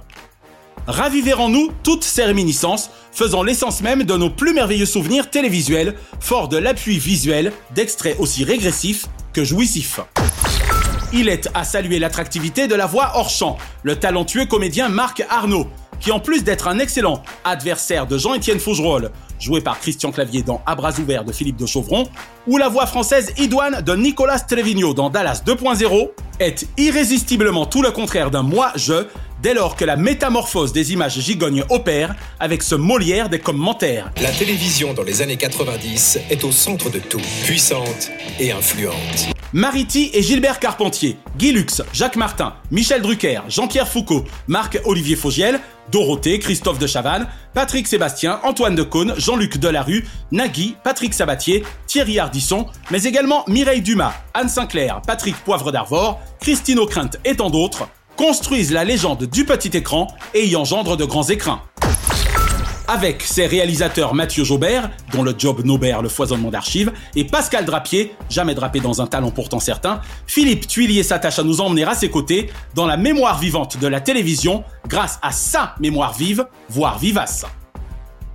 [0.86, 5.94] Raviver en nous toutes ces réminiscences, faisant l'essence même de nos plus merveilleux souvenirs télévisuels,
[6.20, 10.00] forts de l'appui visuel d'extraits aussi régressifs que jouissifs?
[11.16, 15.68] Il est à saluer l'attractivité de la voix hors champ, le talentueux comédien Marc Arnaud,
[16.00, 20.60] qui en plus d'être un excellent adversaire de Jean-Étienne Fougerolles, joué par Christian Clavier dans
[20.66, 22.08] À bras ouverts de Philippe de Chauvron,
[22.48, 27.92] ou la voix française idoine de Nicolas Trevino dans Dallas 2.0, est irrésistiblement tout le
[27.92, 29.06] contraire d'un moi-je
[29.44, 34.10] dès lors que la métamorphose des images gigognes opère avec ce Molière des commentaires.
[34.22, 39.28] La télévision dans les années 90 est au centre de tout, puissante et influente.
[39.52, 45.60] Mariti et Gilbert Carpentier, Guy Lux, Jacques Martin, Michel Drucker, Jean-Pierre Foucault, Marc-Olivier Fogiel,
[45.92, 52.66] Dorothée, Christophe de Chavannes, Patrick Sébastien, Antoine Decaune, Jean-Luc Delarue, Nagui, Patrick Sabatier, Thierry Ardisson,
[52.90, 58.72] mais également Mireille Dumas, Anne Sinclair, Patrick Poivre d'Arvor, Christine O'Crinte et tant d'autres, construisent
[58.72, 61.60] la légende du petit écran et y engendrent de grands écrins.
[62.86, 68.14] Avec ses réalisateurs Mathieu Jaubert, dont le job Nobert le foisonnement d'archives, et Pascal Drapier,
[68.28, 72.10] jamais drapé dans un talent pourtant certain, Philippe Tuillier s'attache à nous emmener à ses
[72.10, 77.46] côtés dans la mémoire vivante de la télévision grâce à sa mémoire vive, voire vivace.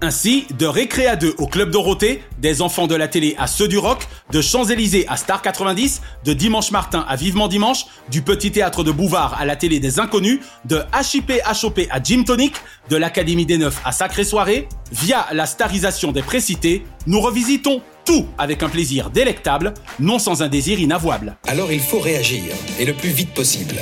[0.01, 3.77] Ainsi, de Récréa 2 au Club Dorothée, des enfants de la télé à ceux du
[3.77, 8.85] rock, de Champs-Élysées à Star 90, de Dimanche Martin à Vivement Dimanche, du Petit Théâtre
[8.85, 11.33] de Bouvard à la télé des Inconnus, de HIP
[11.63, 12.53] HOP à Jim Tonic,
[12.89, 18.25] de l'Académie des Neufs à Sacré Soirée, via la starisation des précités, nous revisitons tout
[18.37, 21.35] avec un plaisir délectable, non sans un désir inavouable.
[21.45, 22.43] Alors il faut réagir,
[22.79, 23.75] et le plus vite possible.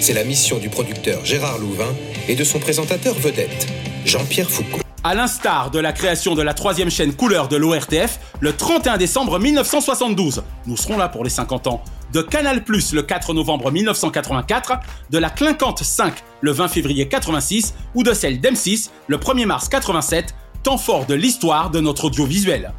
[0.00, 1.94] C'est la mission du producteur Gérard Louvain
[2.28, 3.68] et de son présentateur vedette,
[4.04, 4.81] Jean-Pierre Foucault.
[5.04, 9.40] À l'instar de la création de la troisième chaîne couleur de l'ORTF le 31 décembre
[9.40, 14.78] 1972, nous serons là pour les 50 ans, de Canal Plus le 4 novembre 1984,
[15.10, 19.68] de la Clinquante 5 le 20 février 86 ou de celle d'M6 le 1er mars
[19.68, 22.72] 87, temps fort de l'histoire de notre audiovisuel.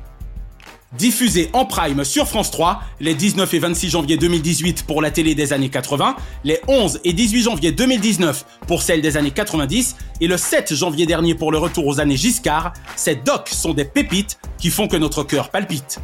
[0.98, 5.34] Diffusé en prime sur France 3 les 19 et 26 janvier 2018 pour la télé
[5.34, 10.28] des années 80, les 11 et 18 janvier 2019 pour celle des années 90 et
[10.28, 14.38] le 7 janvier dernier pour le retour aux années Giscard, ces docs sont des pépites
[14.60, 16.00] qui font que notre cœur palpite.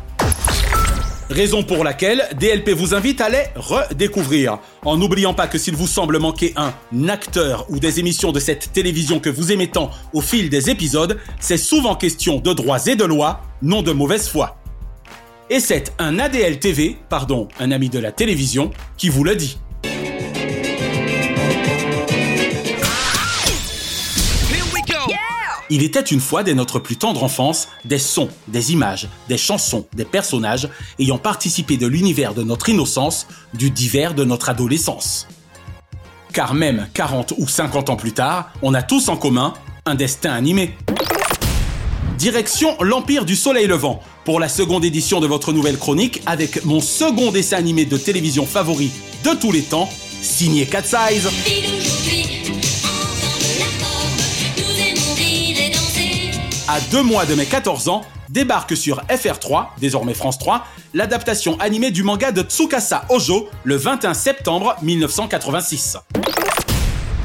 [1.29, 5.85] Raison pour laquelle DLP vous invite à les redécouvrir, en n'oubliant pas que s'il vous
[5.85, 6.73] semble manquer un
[7.07, 11.19] acteur ou des émissions de cette télévision que vous aimez tant au fil des épisodes,
[11.39, 14.58] c'est souvent question de droits et de lois, non de mauvaise foi.
[15.51, 19.57] Et c'est un ADL TV, pardon, un ami de la télévision, qui vous le dit.
[25.71, 29.87] Il était une fois dès notre plus tendre enfance des sons, des images, des chansons,
[29.93, 35.27] des personnages ayant participé de l'univers de notre innocence, du divers de notre adolescence.
[36.31, 39.53] Car même 40 ou 50 ans plus tard, on a tous en commun
[39.85, 40.75] un destin animé.
[42.19, 46.81] Direction l'Empire du Soleil Levant pour la seconde édition de votre nouvelle chronique avec mon
[46.81, 48.91] second dessin animé de télévision favori
[49.23, 49.87] de tous les temps,
[50.21, 51.29] signé Cat Size.
[56.67, 61.91] À deux mois de mes 14 ans, débarque sur FR3, désormais France 3, l'adaptation animée
[61.91, 65.99] du manga de Tsukasa Ojo le 21 septembre 1986.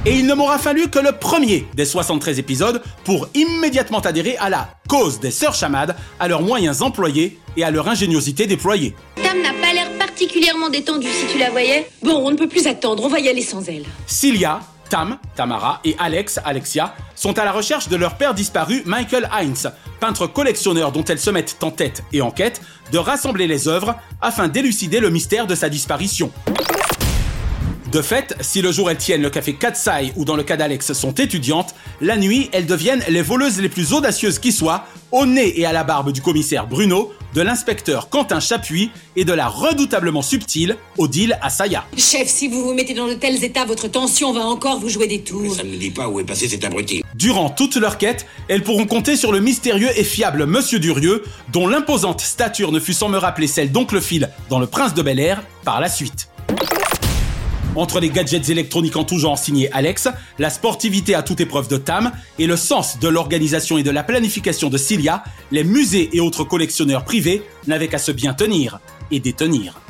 [0.07, 4.51] Et il ne m'aura fallu que le premier des 73 épisodes pour immédiatement adhérer à
[4.51, 8.95] la cause des sœurs chamades, à leurs moyens employés et à leur ingéniosité déployée.
[9.23, 11.89] Tam n'a pas l'air particulièrement détendue si tu la voyais.
[12.03, 13.85] Bon, on ne peut plus attendre, on va y aller sans elle.
[14.07, 19.31] Cilia, Tam, Tamara et Alex, Alexia, sont à la recherche de leur père disparu, Michael
[19.33, 22.61] Heinz, peintre collectionneur dont elles se mettent en tête et en quête
[22.93, 26.31] de rassembler les œuvres afin d'élucider le mystère de sa disparition.
[27.95, 30.95] De fait, si le jour elles tiennent le café Katsai ou dans le cas d'Alex
[30.95, 35.61] sont étudiantes, la nuit elles deviennent les voleuses les plus audacieuses qui soient, au nez
[35.61, 40.23] et à la barbe du commissaire Bruno, de l'inspecteur Quentin Chapuis et de la redoutablement
[40.23, 41.85] subtile Odile Asaya.
[41.97, 45.07] Chef, si vous vous mettez dans de tels états, votre tension va encore vous jouer
[45.07, 45.55] des tours.
[45.55, 47.05] Ça ne dit pas où est passé cet abruti.
[47.15, 51.69] Durant toute leur quête, elles pourront compter sur le mystérieux et fiable Monsieur Durieux, dont
[51.69, 55.21] l'imposante stature ne fut sans me rappeler celle d'Oncle Phil dans Le Prince de Bel
[55.21, 56.29] Air par la suite.
[57.77, 60.09] Entre les gadgets électroniques en tout genre signés Alex,
[60.39, 64.05] la sportivité à toute épreuve de Tam et le sens de l'organisation et de la
[64.05, 68.79] planification de Cilia, les musées et autres collectionneurs privés n'avaient qu'à se bien tenir
[69.11, 69.81] et détenir.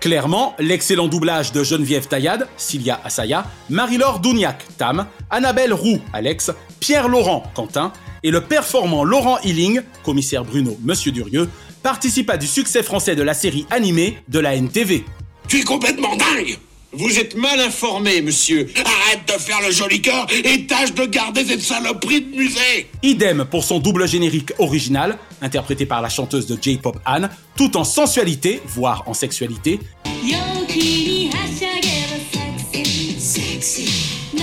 [0.00, 7.08] Clairement, l'excellent doublage de Geneviève Taillade, Cilia Asaya, Marie-Laure Douniac, Tam, Annabelle Roux, Alex, Pierre
[7.08, 11.50] Laurent, Quentin, et le performant Laurent Hilling, commissaire Bruno, Monsieur Durieux,
[11.82, 15.04] participa du succès français de la série animée de la NTV.
[15.48, 16.58] Tu es complètement dingue
[16.92, 18.68] Vous êtes mal informé, monsieur.
[18.76, 23.44] Arrête de faire le joli cœur et tâche de garder cette saloperie de musée Idem
[23.48, 28.60] pour son double générique original, interprété par la chanteuse de J-pop Anne, tout en sensualité,
[28.66, 29.78] voire en sexualité,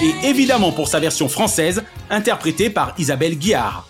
[0.02, 3.90] et évidemment pour sa version française, interprétée par Isabelle Guiard.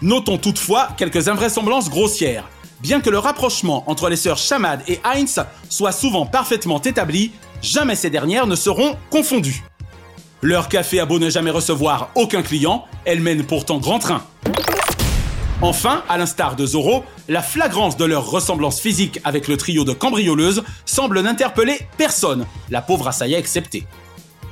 [0.00, 2.48] Notons toutefois quelques invraisemblances grossières.
[2.80, 7.96] Bien que le rapprochement entre les sœurs Chamad et Heinz soit souvent parfaitement établi, jamais
[7.96, 9.62] ces dernières ne seront confondues.
[10.42, 14.22] Leur café a beau ne jamais recevoir aucun client, elles mènent pourtant grand train.
[15.62, 19.92] Enfin, à l'instar de Zorro, la flagrance de leur ressemblance physique avec le trio de
[19.92, 23.86] cambrioleuses semble n'interpeller personne, la pauvre Asaya exceptée.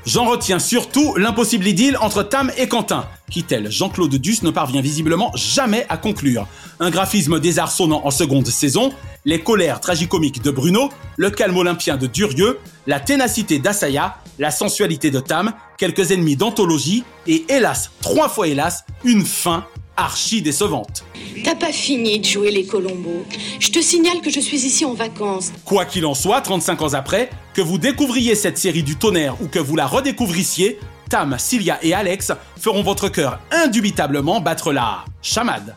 [0.04, 4.80] J'en retiens surtout l'impossible idylle entre Tam et Quentin, qui tel Jean-Claude Duss ne parvient
[4.80, 6.46] visiblement jamais à conclure.
[6.80, 8.92] Un graphisme désarçonnant en seconde saison,
[9.24, 15.10] les colères tragicomiques de Bruno, le calme olympien de Durieux, la ténacité d'Asaya, la sensualité
[15.10, 19.66] de Tam, quelques ennemis d'anthologie et hélas, trois fois hélas, une fin
[19.98, 21.04] archi décevante.
[21.44, 23.26] T'as pas fini de jouer les colombos.
[23.60, 25.52] Je te signale que je suis ici en vacances.
[25.66, 29.48] Quoi qu'il en soit, 35 ans après, que vous découvriez cette série du tonnerre ou
[29.48, 30.78] que vous la redécouvrissiez,
[31.10, 35.76] Tam, Cilia et Alex feront votre cœur indubitablement battre la chamade.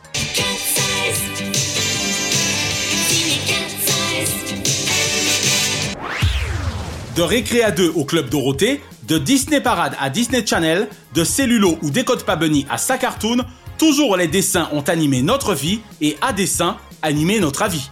[7.16, 11.78] De Récré à 2 au Club Dorothée, de Disney Parade à Disney Channel, de Cellulo
[11.82, 13.40] ou Décode pas Bunny à sa cartoon,
[13.78, 17.90] toujours les dessins ont animé notre vie et à dessin animé notre avis.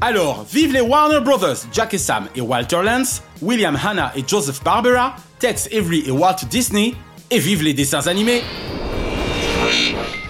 [0.00, 4.64] Alors, vive les Warner Brothers, Jack et Sam et Walter Lance, William Hanna et Joseph
[4.64, 6.94] Barbera, Tex Avery et Walt Disney,
[7.30, 8.42] et vive les dessins animés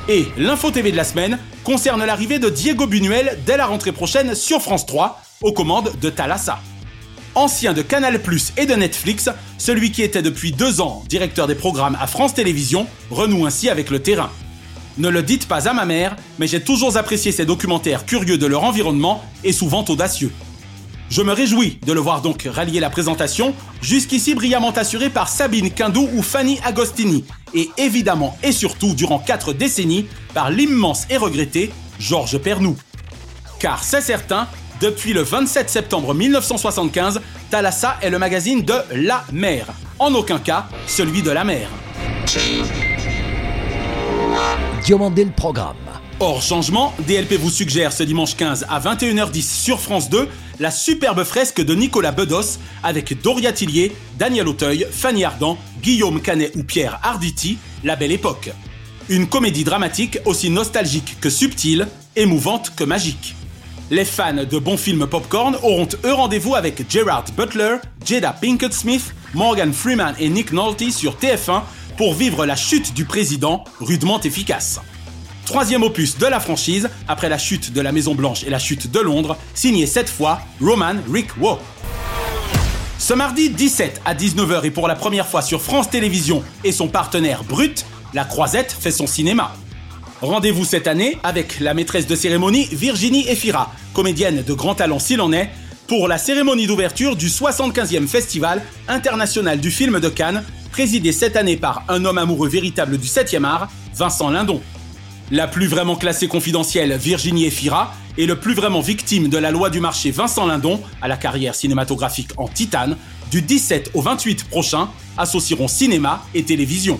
[0.09, 4.35] Et l'info TV de la semaine concerne l'arrivée de Diego Buñuel dès la rentrée prochaine
[4.35, 6.59] sur France 3, aux commandes de Thalassa.
[7.37, 8.19] Ancien de Canal
[8.57, 12.87] et de Netflix, celui qui était depuis deux ans directeur des programmes à France Télévisions
[13.11, 14.31] renoue ainsi avec le terrain.
[14.97, 18.47] Ne le dites pas à ma mère, mais j'ai toujours apprécié ces documentaires curieux de
[18.47, 20.33] leur environnement et souvent audacieux.
[21.11, 25.71] Je me réjouis de le voir donc rallier la présentation, jusqu'ici brillamment assurée par Sabine
[25.71, 31.71] Quindou ou Fanny Agostini, et évidemment et surtout durant quatre décennies par l'immense et regretté
[32.01, 32.77] Georges Pernou.
[33.61, 34.49] Car c'est certain,
[34.81, 39.67] depuis le 27 septembre 1975, Thalassa est le magazine de la mer,
[39.99, 41.69] en aucun cas celui de la mer.
[44.85, 45.77] Diomandé le programme.
[46.19, 51.25] Hors changement, DLP vous suggère ce dimanche 15 à 21h10 sur France 2 la superbe
[51.25, 56.99] fresque de Nicolas Bedos avec Doria Tillier, Daniel Auteuil, Fanny Ardant, Guillaume Canet ou Pierre
[57.03, 58.51] Arditi, La Belle Époque.
[59.09, 61.87] Une comédie dramatique aussi nostalgique que subtile,
[62.17, 63.35] émouvante que magique.
[63.89, 69.15] Les fans de bons films popcorn auront eux rendez-vous avec Gerard Butler, Jada Pinkett Smith,
[69.33, 71.63] Morgan Freeman et Nick Nolte sur TF1
[71.97, 74.81] pour vivre la chute du président rudement efficace.
[75.45, 78.91] Troisième opus de la franchise, après la chute de la Maison Blanche et la chute
[78.91, 81.57] de Londres, signé cette fois Roman Rick Wo.
[82.99, 86.89] Ce mardi 17 à 19h et pour la première fois sur France Télévisions et son
[86.89, 89.55] partenaire Brut, la Croisette fait son cinéma.
[90.23, 95.21] Rendez-vous cette année avec la maîtresse de cérémonie Virginie Efira, comédienne de grand talent s'il
[95.21, 95.51] en est,
[95.89, 101.59] pour la cérémonie d'ouverture du 75e Festival international du film de Cannes, présidé cette année
[101.59, 104.63] par un homme amoureux véritable du 7e art, Vincent Lindon.
[105.31, 109.69] La plus vraiment classée confidentielle, Virginie Efira, et le plus vraiment victime de la loi
[109.69, 112.97] du marché, Vincent Lindon, à la carrière cinématographique en titane,
[113.31, 116.99] du 17 au 28 prochain, associeront cinéma et télévision.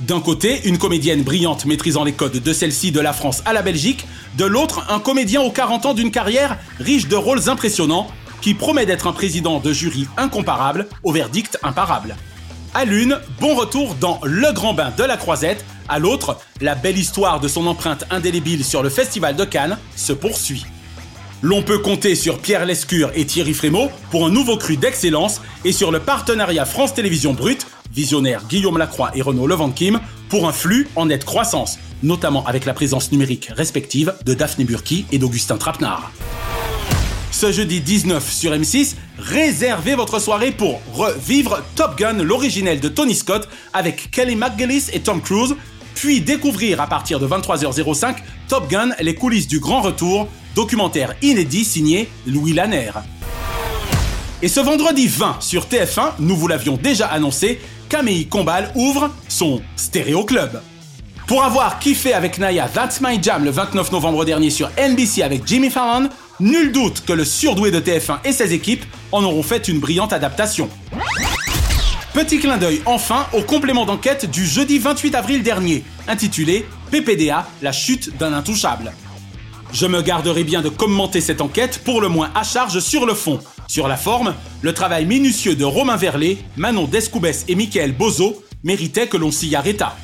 [0.00, 3.60] D'un côté, une comédienne brillante maîtrisant les codes de celle-ci de la France à la
[3.60, 4.06] Belgique,
[4.38, 8.06] de l'autre, un comédien aux 40 ans d'une carrière riche de rôles impressionnants,
[8.40, 12.16] qui promet d'être un président de jury incomparable au verdict imparable.
[12.72, 15.64] À l'une, bon retour dans Le Grand Bain de la Croisette.
[15.88, 20.14] À l'autre, la belle histoire de son empreinte indélébile sur le Festival de Cannes se
[20.14, 20.64] poursuit.
[21.42, 25.72] L'on peut compter sur Pierre Lescure et Thierry Frémaux pour un nouveau cru d'excellence et
[25.72, 30.88] sur le partenariat France Télévisions Brut, visionnaire Guillaume Lacroix et Renaud Levantim, pour un flux
[30.96, 36.12] en nette croissance, notamment avec la présence numérique respective de Daphné Burki et d'Augustin Trapenard.
[37.30, 43.14] Ce jeudi 19 sur M6, réservez votre soirée pour revivre Top Gun, l'originel de Tony
[43.14, 45.54] Scott, avec Kelly McGillis et Tom Cruise,
[45.94, 48.16] puis découvrir à partir de 23h05
[48.48, 52.90] Top Gun, les coulisses du grand retour, documentaire inédit signé Louis Lanner.
[54.42, 59.60] Et ce vendredi 20 sur TF1, nous vous l'avions déjà annoncé, Camille Combal ouvre son
[59.76, 60.62] Stéréo Club.
[61.26, 65.46] Pour avoir kiffé avec Naya That's My Jam le 29 novembre dernier sur NBC avec
[65.46, 66.08] Jimmy Fallon,
[66.40, 70.14] nul doute que le surdoué de TF1 et ses équipes en auront fait une brillante
[70.14, 70.70] adaptation.
[72.14, 77.72] Petit clin d'œil enfin au complément d'enquête du jeudi 28 avril dernier, intitulé PPDA, la
[77.72, 78.92] chute d'un intouchable.
[79.72, 83.14] Je me garderai bien de commenter cette enquête, pour le moins à charge sur le
[83.14, 83.38] fond.
[83.70, 89.06] Sur la forme, le travail minutieux de Romain Verlet, Manon Descoubès et Michael Bozo méritait
[89.06, 89.94] que l'on s'y arrêtât.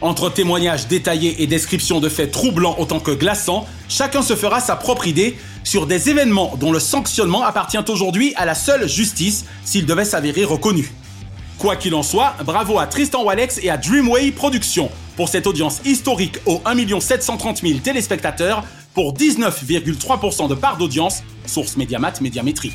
[0.00, 4.76] Entre témoignages détaillés et descriptions de faits troublants autant que glaçants, chacun se fera sa
[4.76, 9.84] propre idée sur des événements dont le sanctionnement appartient aujourd'hui à la seule justice s'il
[9.84, 10.90] devait s'avérer reconnu.
[11.58, 15.82] Quoi qu'il en soit, bravo à Tristan Walex et à Dreamway Productions pour cette audience
[15.84, 18.64] historique aux 1 730 000 téléspectateurs
[18.96, 22.72] pour 19,3% de part d'audience, source Mediamat Médiamétrie.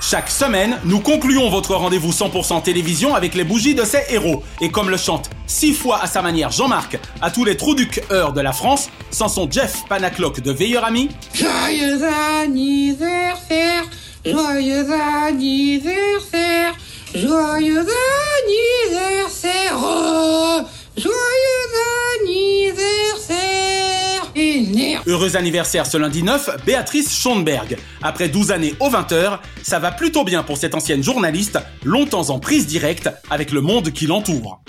[0.00, 4.42] Chaque semaine, nous concluons votre rendez-vous 100% télévision avec les bougies de ces héros.
[4.60, 7.86] Et comme le chante six fois à sa manière Jean-Marc à tous les trous du
[7.86, 11.10] cœur de la France, sans son Jeff Panaclock de Veilleur Ami.
[11.32, 12.00] Joyeux
[12.42, 13.84] anniversaire,
[14.24, 14.86] joyeux
[15.24, 16.74] anniversaire,
[17.14, 17.86] joyeux
[18.42, 20.62] anniversaire, oh,
[20.96, 21.14] joyeux
[22.24, 23.07] anniversaire.
[25.06, 27.76] Heureux anniversaire ce lundi 9, Béatrice Schoenberg.
[28.02, 32.38] Après 12 années au 20h, ça va plutôt bien pour cette ancienne journaliste, longtemps en
[32.38, 34.60] prise directe avec le monde qui l'entoure.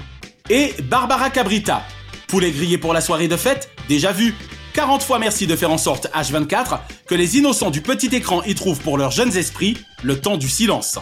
[0.50, 1.84] Et Barbara Cabrita.
[2.28, 4.34] Poulet grillé pour la soirée de fête Déjà vu
[4.74, 8.56] 40 fois merci de faire en sorte H24 que les innocents du petit écran y
[8.56, 10.98] trouvent pour leurs jeunes esprits le temps du silence.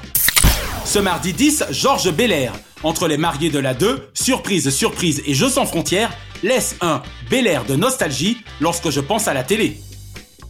[0.84, 2.54] Ce mardi 10, Georges Belair,
[2.84, 6.12] entre les mariés de la 2, surprise, surprise et jeux sans frontières,
[6.44, 9.80] laisse un bel air de nostalgie lorsque je pense à la télé.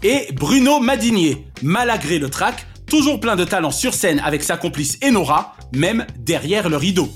[0.03, 4.97] Et Bruno Madinier, malagré le track, toujours plein de talent sur scène avec sa complice
[5.03, 7.09] Enora, même derrière le rideau.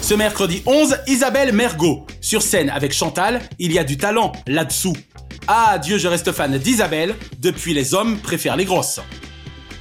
[0.00, 2.06] Ce mercredi 11, Isabelle Mergot.
[2.20, 4.96] Sur scène avec Chantal, il y a du talent là-dessous.
[5.46, 9.00] Ah Dieu, je reste fan d'Isabelle, depuis les hommes préfèrent les grosses.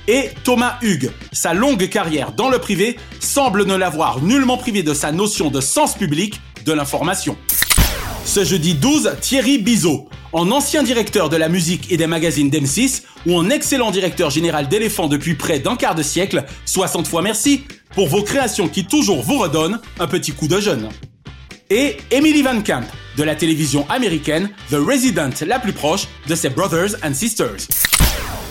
[0.07, 4.93] Et Thomas Hugues, sa longue carrière dans le privé semble ne l'avoir nullement privé de
[4.93, 7.37] sa notion de sens public de l'information.
[8.25, 13.01] Ce jeudi 12, Thierry Bizot, en ancien directeur de la musique et des magazines d'M6,
[13.25, 17.63] ou en excellent directeur général d'éléphants depuis près d'un quart de siècle, 60 fois merci
[17.93, 20.89] pour vos créations qui toujours vous redonnent un petit coup de jeune.
[21.69, 22.85] Et Emily Van Camp,
[23.17, 27.67] de la télévision américaine, The Resident la plus proche de ses Brothers and Sisters.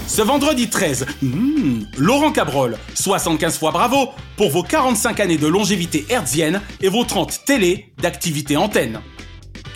[0.06, 6.04] Ce vendredi 13, hmm, Laurent Cabrol, 75 fois bravo pour vos 45 années de longévité
[6.10, 9.00] hertzienne et vos 30 télé d'activité antenne.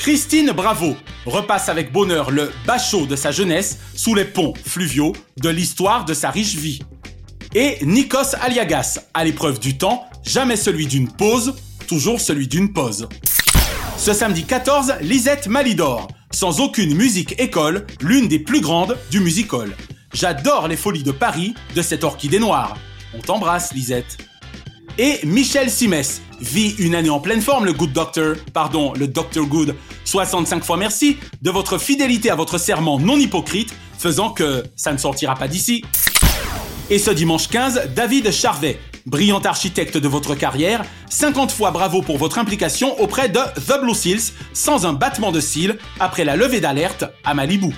[0.05, 5.49] Christine Bravo repasse avec bonheur le bachot de sa jeunesse sous les ponts fluviaux de
[5.49, 6.81] l'histoire de sa riche vie.
[7.55, 11.55] Et Nikos Aliagas, à l'épreuve du temps, jamais celui d'une pause,
[11.89, 13.09] toujours celui d'une pause.
[13.97, 19.75] Ce samedi 14, Lisette Malidor, sans aucune musique école, l'une des plus grandes du musical.
[20.13, 22.77] J'adore les folies de Paris de cette orchidée noire.
[23.15, 24.19] On t'embrasse, Lisette.
[24.97, 29.45] Et Michel Simès vit une année en pleine forme, le Good Doctor, pardon, le Dr
[29.47, 29.75] Good.
[30.05, 34.99] 65 fois merci de votre fidélité à votre serment non hypocrite, faisant que ça ne
[34.99, 35.85] sortira pas d'ici.
[36.91, 42.19] Et ce dimanche 15, David Charvet, brillant architecte de votre carrière, 50 fois bravo pour
[42.19, 46.61] votre implication auprès de The Blue Seals, sans un battement de cils, après la levée
[46.61, 47.75] d'alerte à Malibu.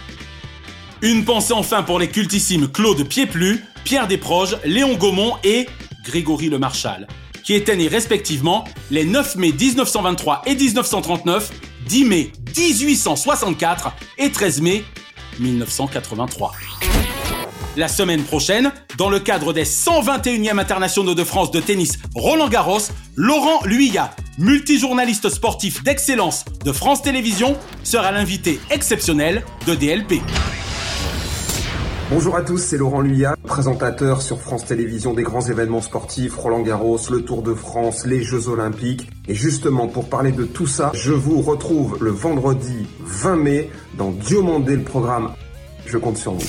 [1.00, 5.66] Une pensée enfin pour les cultissimes Claude Pieplu, Pierre Desproges, Léon Gaumont et
[6.06, 7.06] Grégory Le Marchal,
[7.44, 11.50] qui étaient respectivement les 9 mai 1923 et 1939,
[11.88, 14.84] 10 mai 1864 et 13 mai
[15.38, 16.52] 1983.
[17.76, 22.80] La semaine prochaine, dans le cadre des 121e internationaux de France de tennis Roland Garros,
[23.16, 30.22] Laurent Luyat, multijournaliste sportif d'excellence de France Télévisions, sera l'invité exceptionnel de DLP.
[32.08, 36.60] Bonjour à tous, c'est Laurent Luyat, présentateur sur France Télévisions des grands événements sportifs, Roland
[36.60, 39.08] Garros, le Tour de France, les Jeux Olympiques.
[39.26, 44.12] Et justement, pour parler de tout ça, je vous retrouve le vendredi 20 mai dans
[44.12, 45.32] Diomandé le programme.
[45.84, 46.46] Je compte sur vous.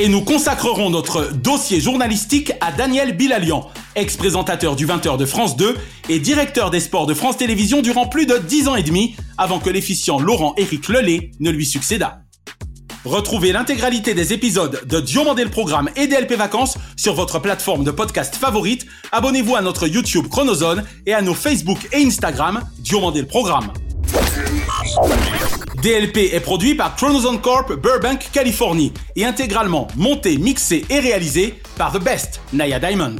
[0.00, 5.76] Et nous consacrerons notre dossier journalistique à Daniel Bilalian, ex-présentateur du 20h de France 2
[6.08, 9.60] et directeur des sports de France Télévisions durant plus de 10 ans et demi, avant
[9.60, 12.24] que l'efficient Laurent-Éric Lelay ne lui succédât.
[13.08, 17.90] Retrouvez l'intégralité des épisodes de Diomandé le Programme et DLP Vacances sur votre plateforme de
[17.90, 18.84] podcast favorite.
[19.12, 23.72] Abonnez-vous à notre YouTube Chronozone et à nos Facebook et Instagram Diomandé le Programme.
[25.82, 31.94] DLP est produit par Chronozone Corp Burbank, Californie et intégralement monté, mixé et réalisé par
[31.94, 33.16] The Best, Naya Diamond.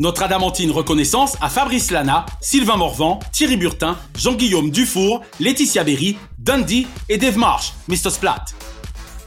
[0.00, 6.88] Notre adamantine reconnaissance à Fabrice Lana, Sylvain Morvan, Thierry Burtin, Jean-Guillaume Dufour, Laetitia Berry, Dundee
[7.08, 8.10] et Dave Marsh, Mr.
[8.10, 8.46] Splat.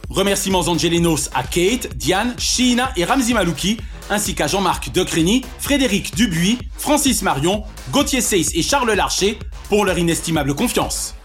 [0.09, 3.77] Remerciements angelinos à Kate, Diane, Sheena et Ramzi Malouki,
[4.09, 9.39] ainsi qu'à Jean-Marc Decrény, Frédéric Dubuis, Francis Marion, Gauthier Seyss et Charles Larcher
[9.69, 11.15] pour leur inestimable confiance.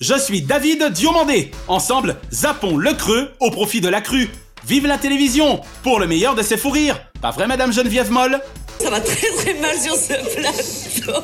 [0.00, 1.50] Je suis David Diomandé.
[1.68, 4.28] Ensemble, zappons le creux au profit de la crue.
[4.66, 6.98] Vive la télévision pour le meilleur de ses fous rires.
[7.20, 8.40] Pas vrai, Madame Geneviève Moll?
[8.80, 11.22] Ça va très très mal sur ce plateau.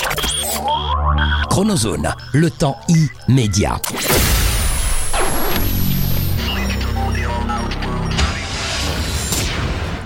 [1.48, 2.76] Chronozone, le temps
[3.28, 3.80] immédiat.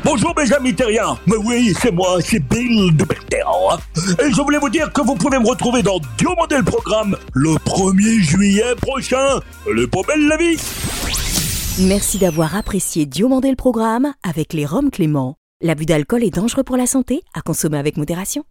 [0.05, 3.43] Bonjour mes amis terriens, mais oui c'est moi, c'est Bill de Belter.
[4.23, 7.51] Et je voulais vous dire que vous pouvez me retrouver dans Diomandé le programme le
[7.51, 9.41] 1er juillet prochain.
[9.71, 10.59] Elle est pas belle la vie
[11.81, 15.37] Merci d'avoir apprécié Diomandé le programme avec les Roms Clément.
[15.61, 18.45] L'abus d'alcool est dangereux pour la santé, à consommer avec modération.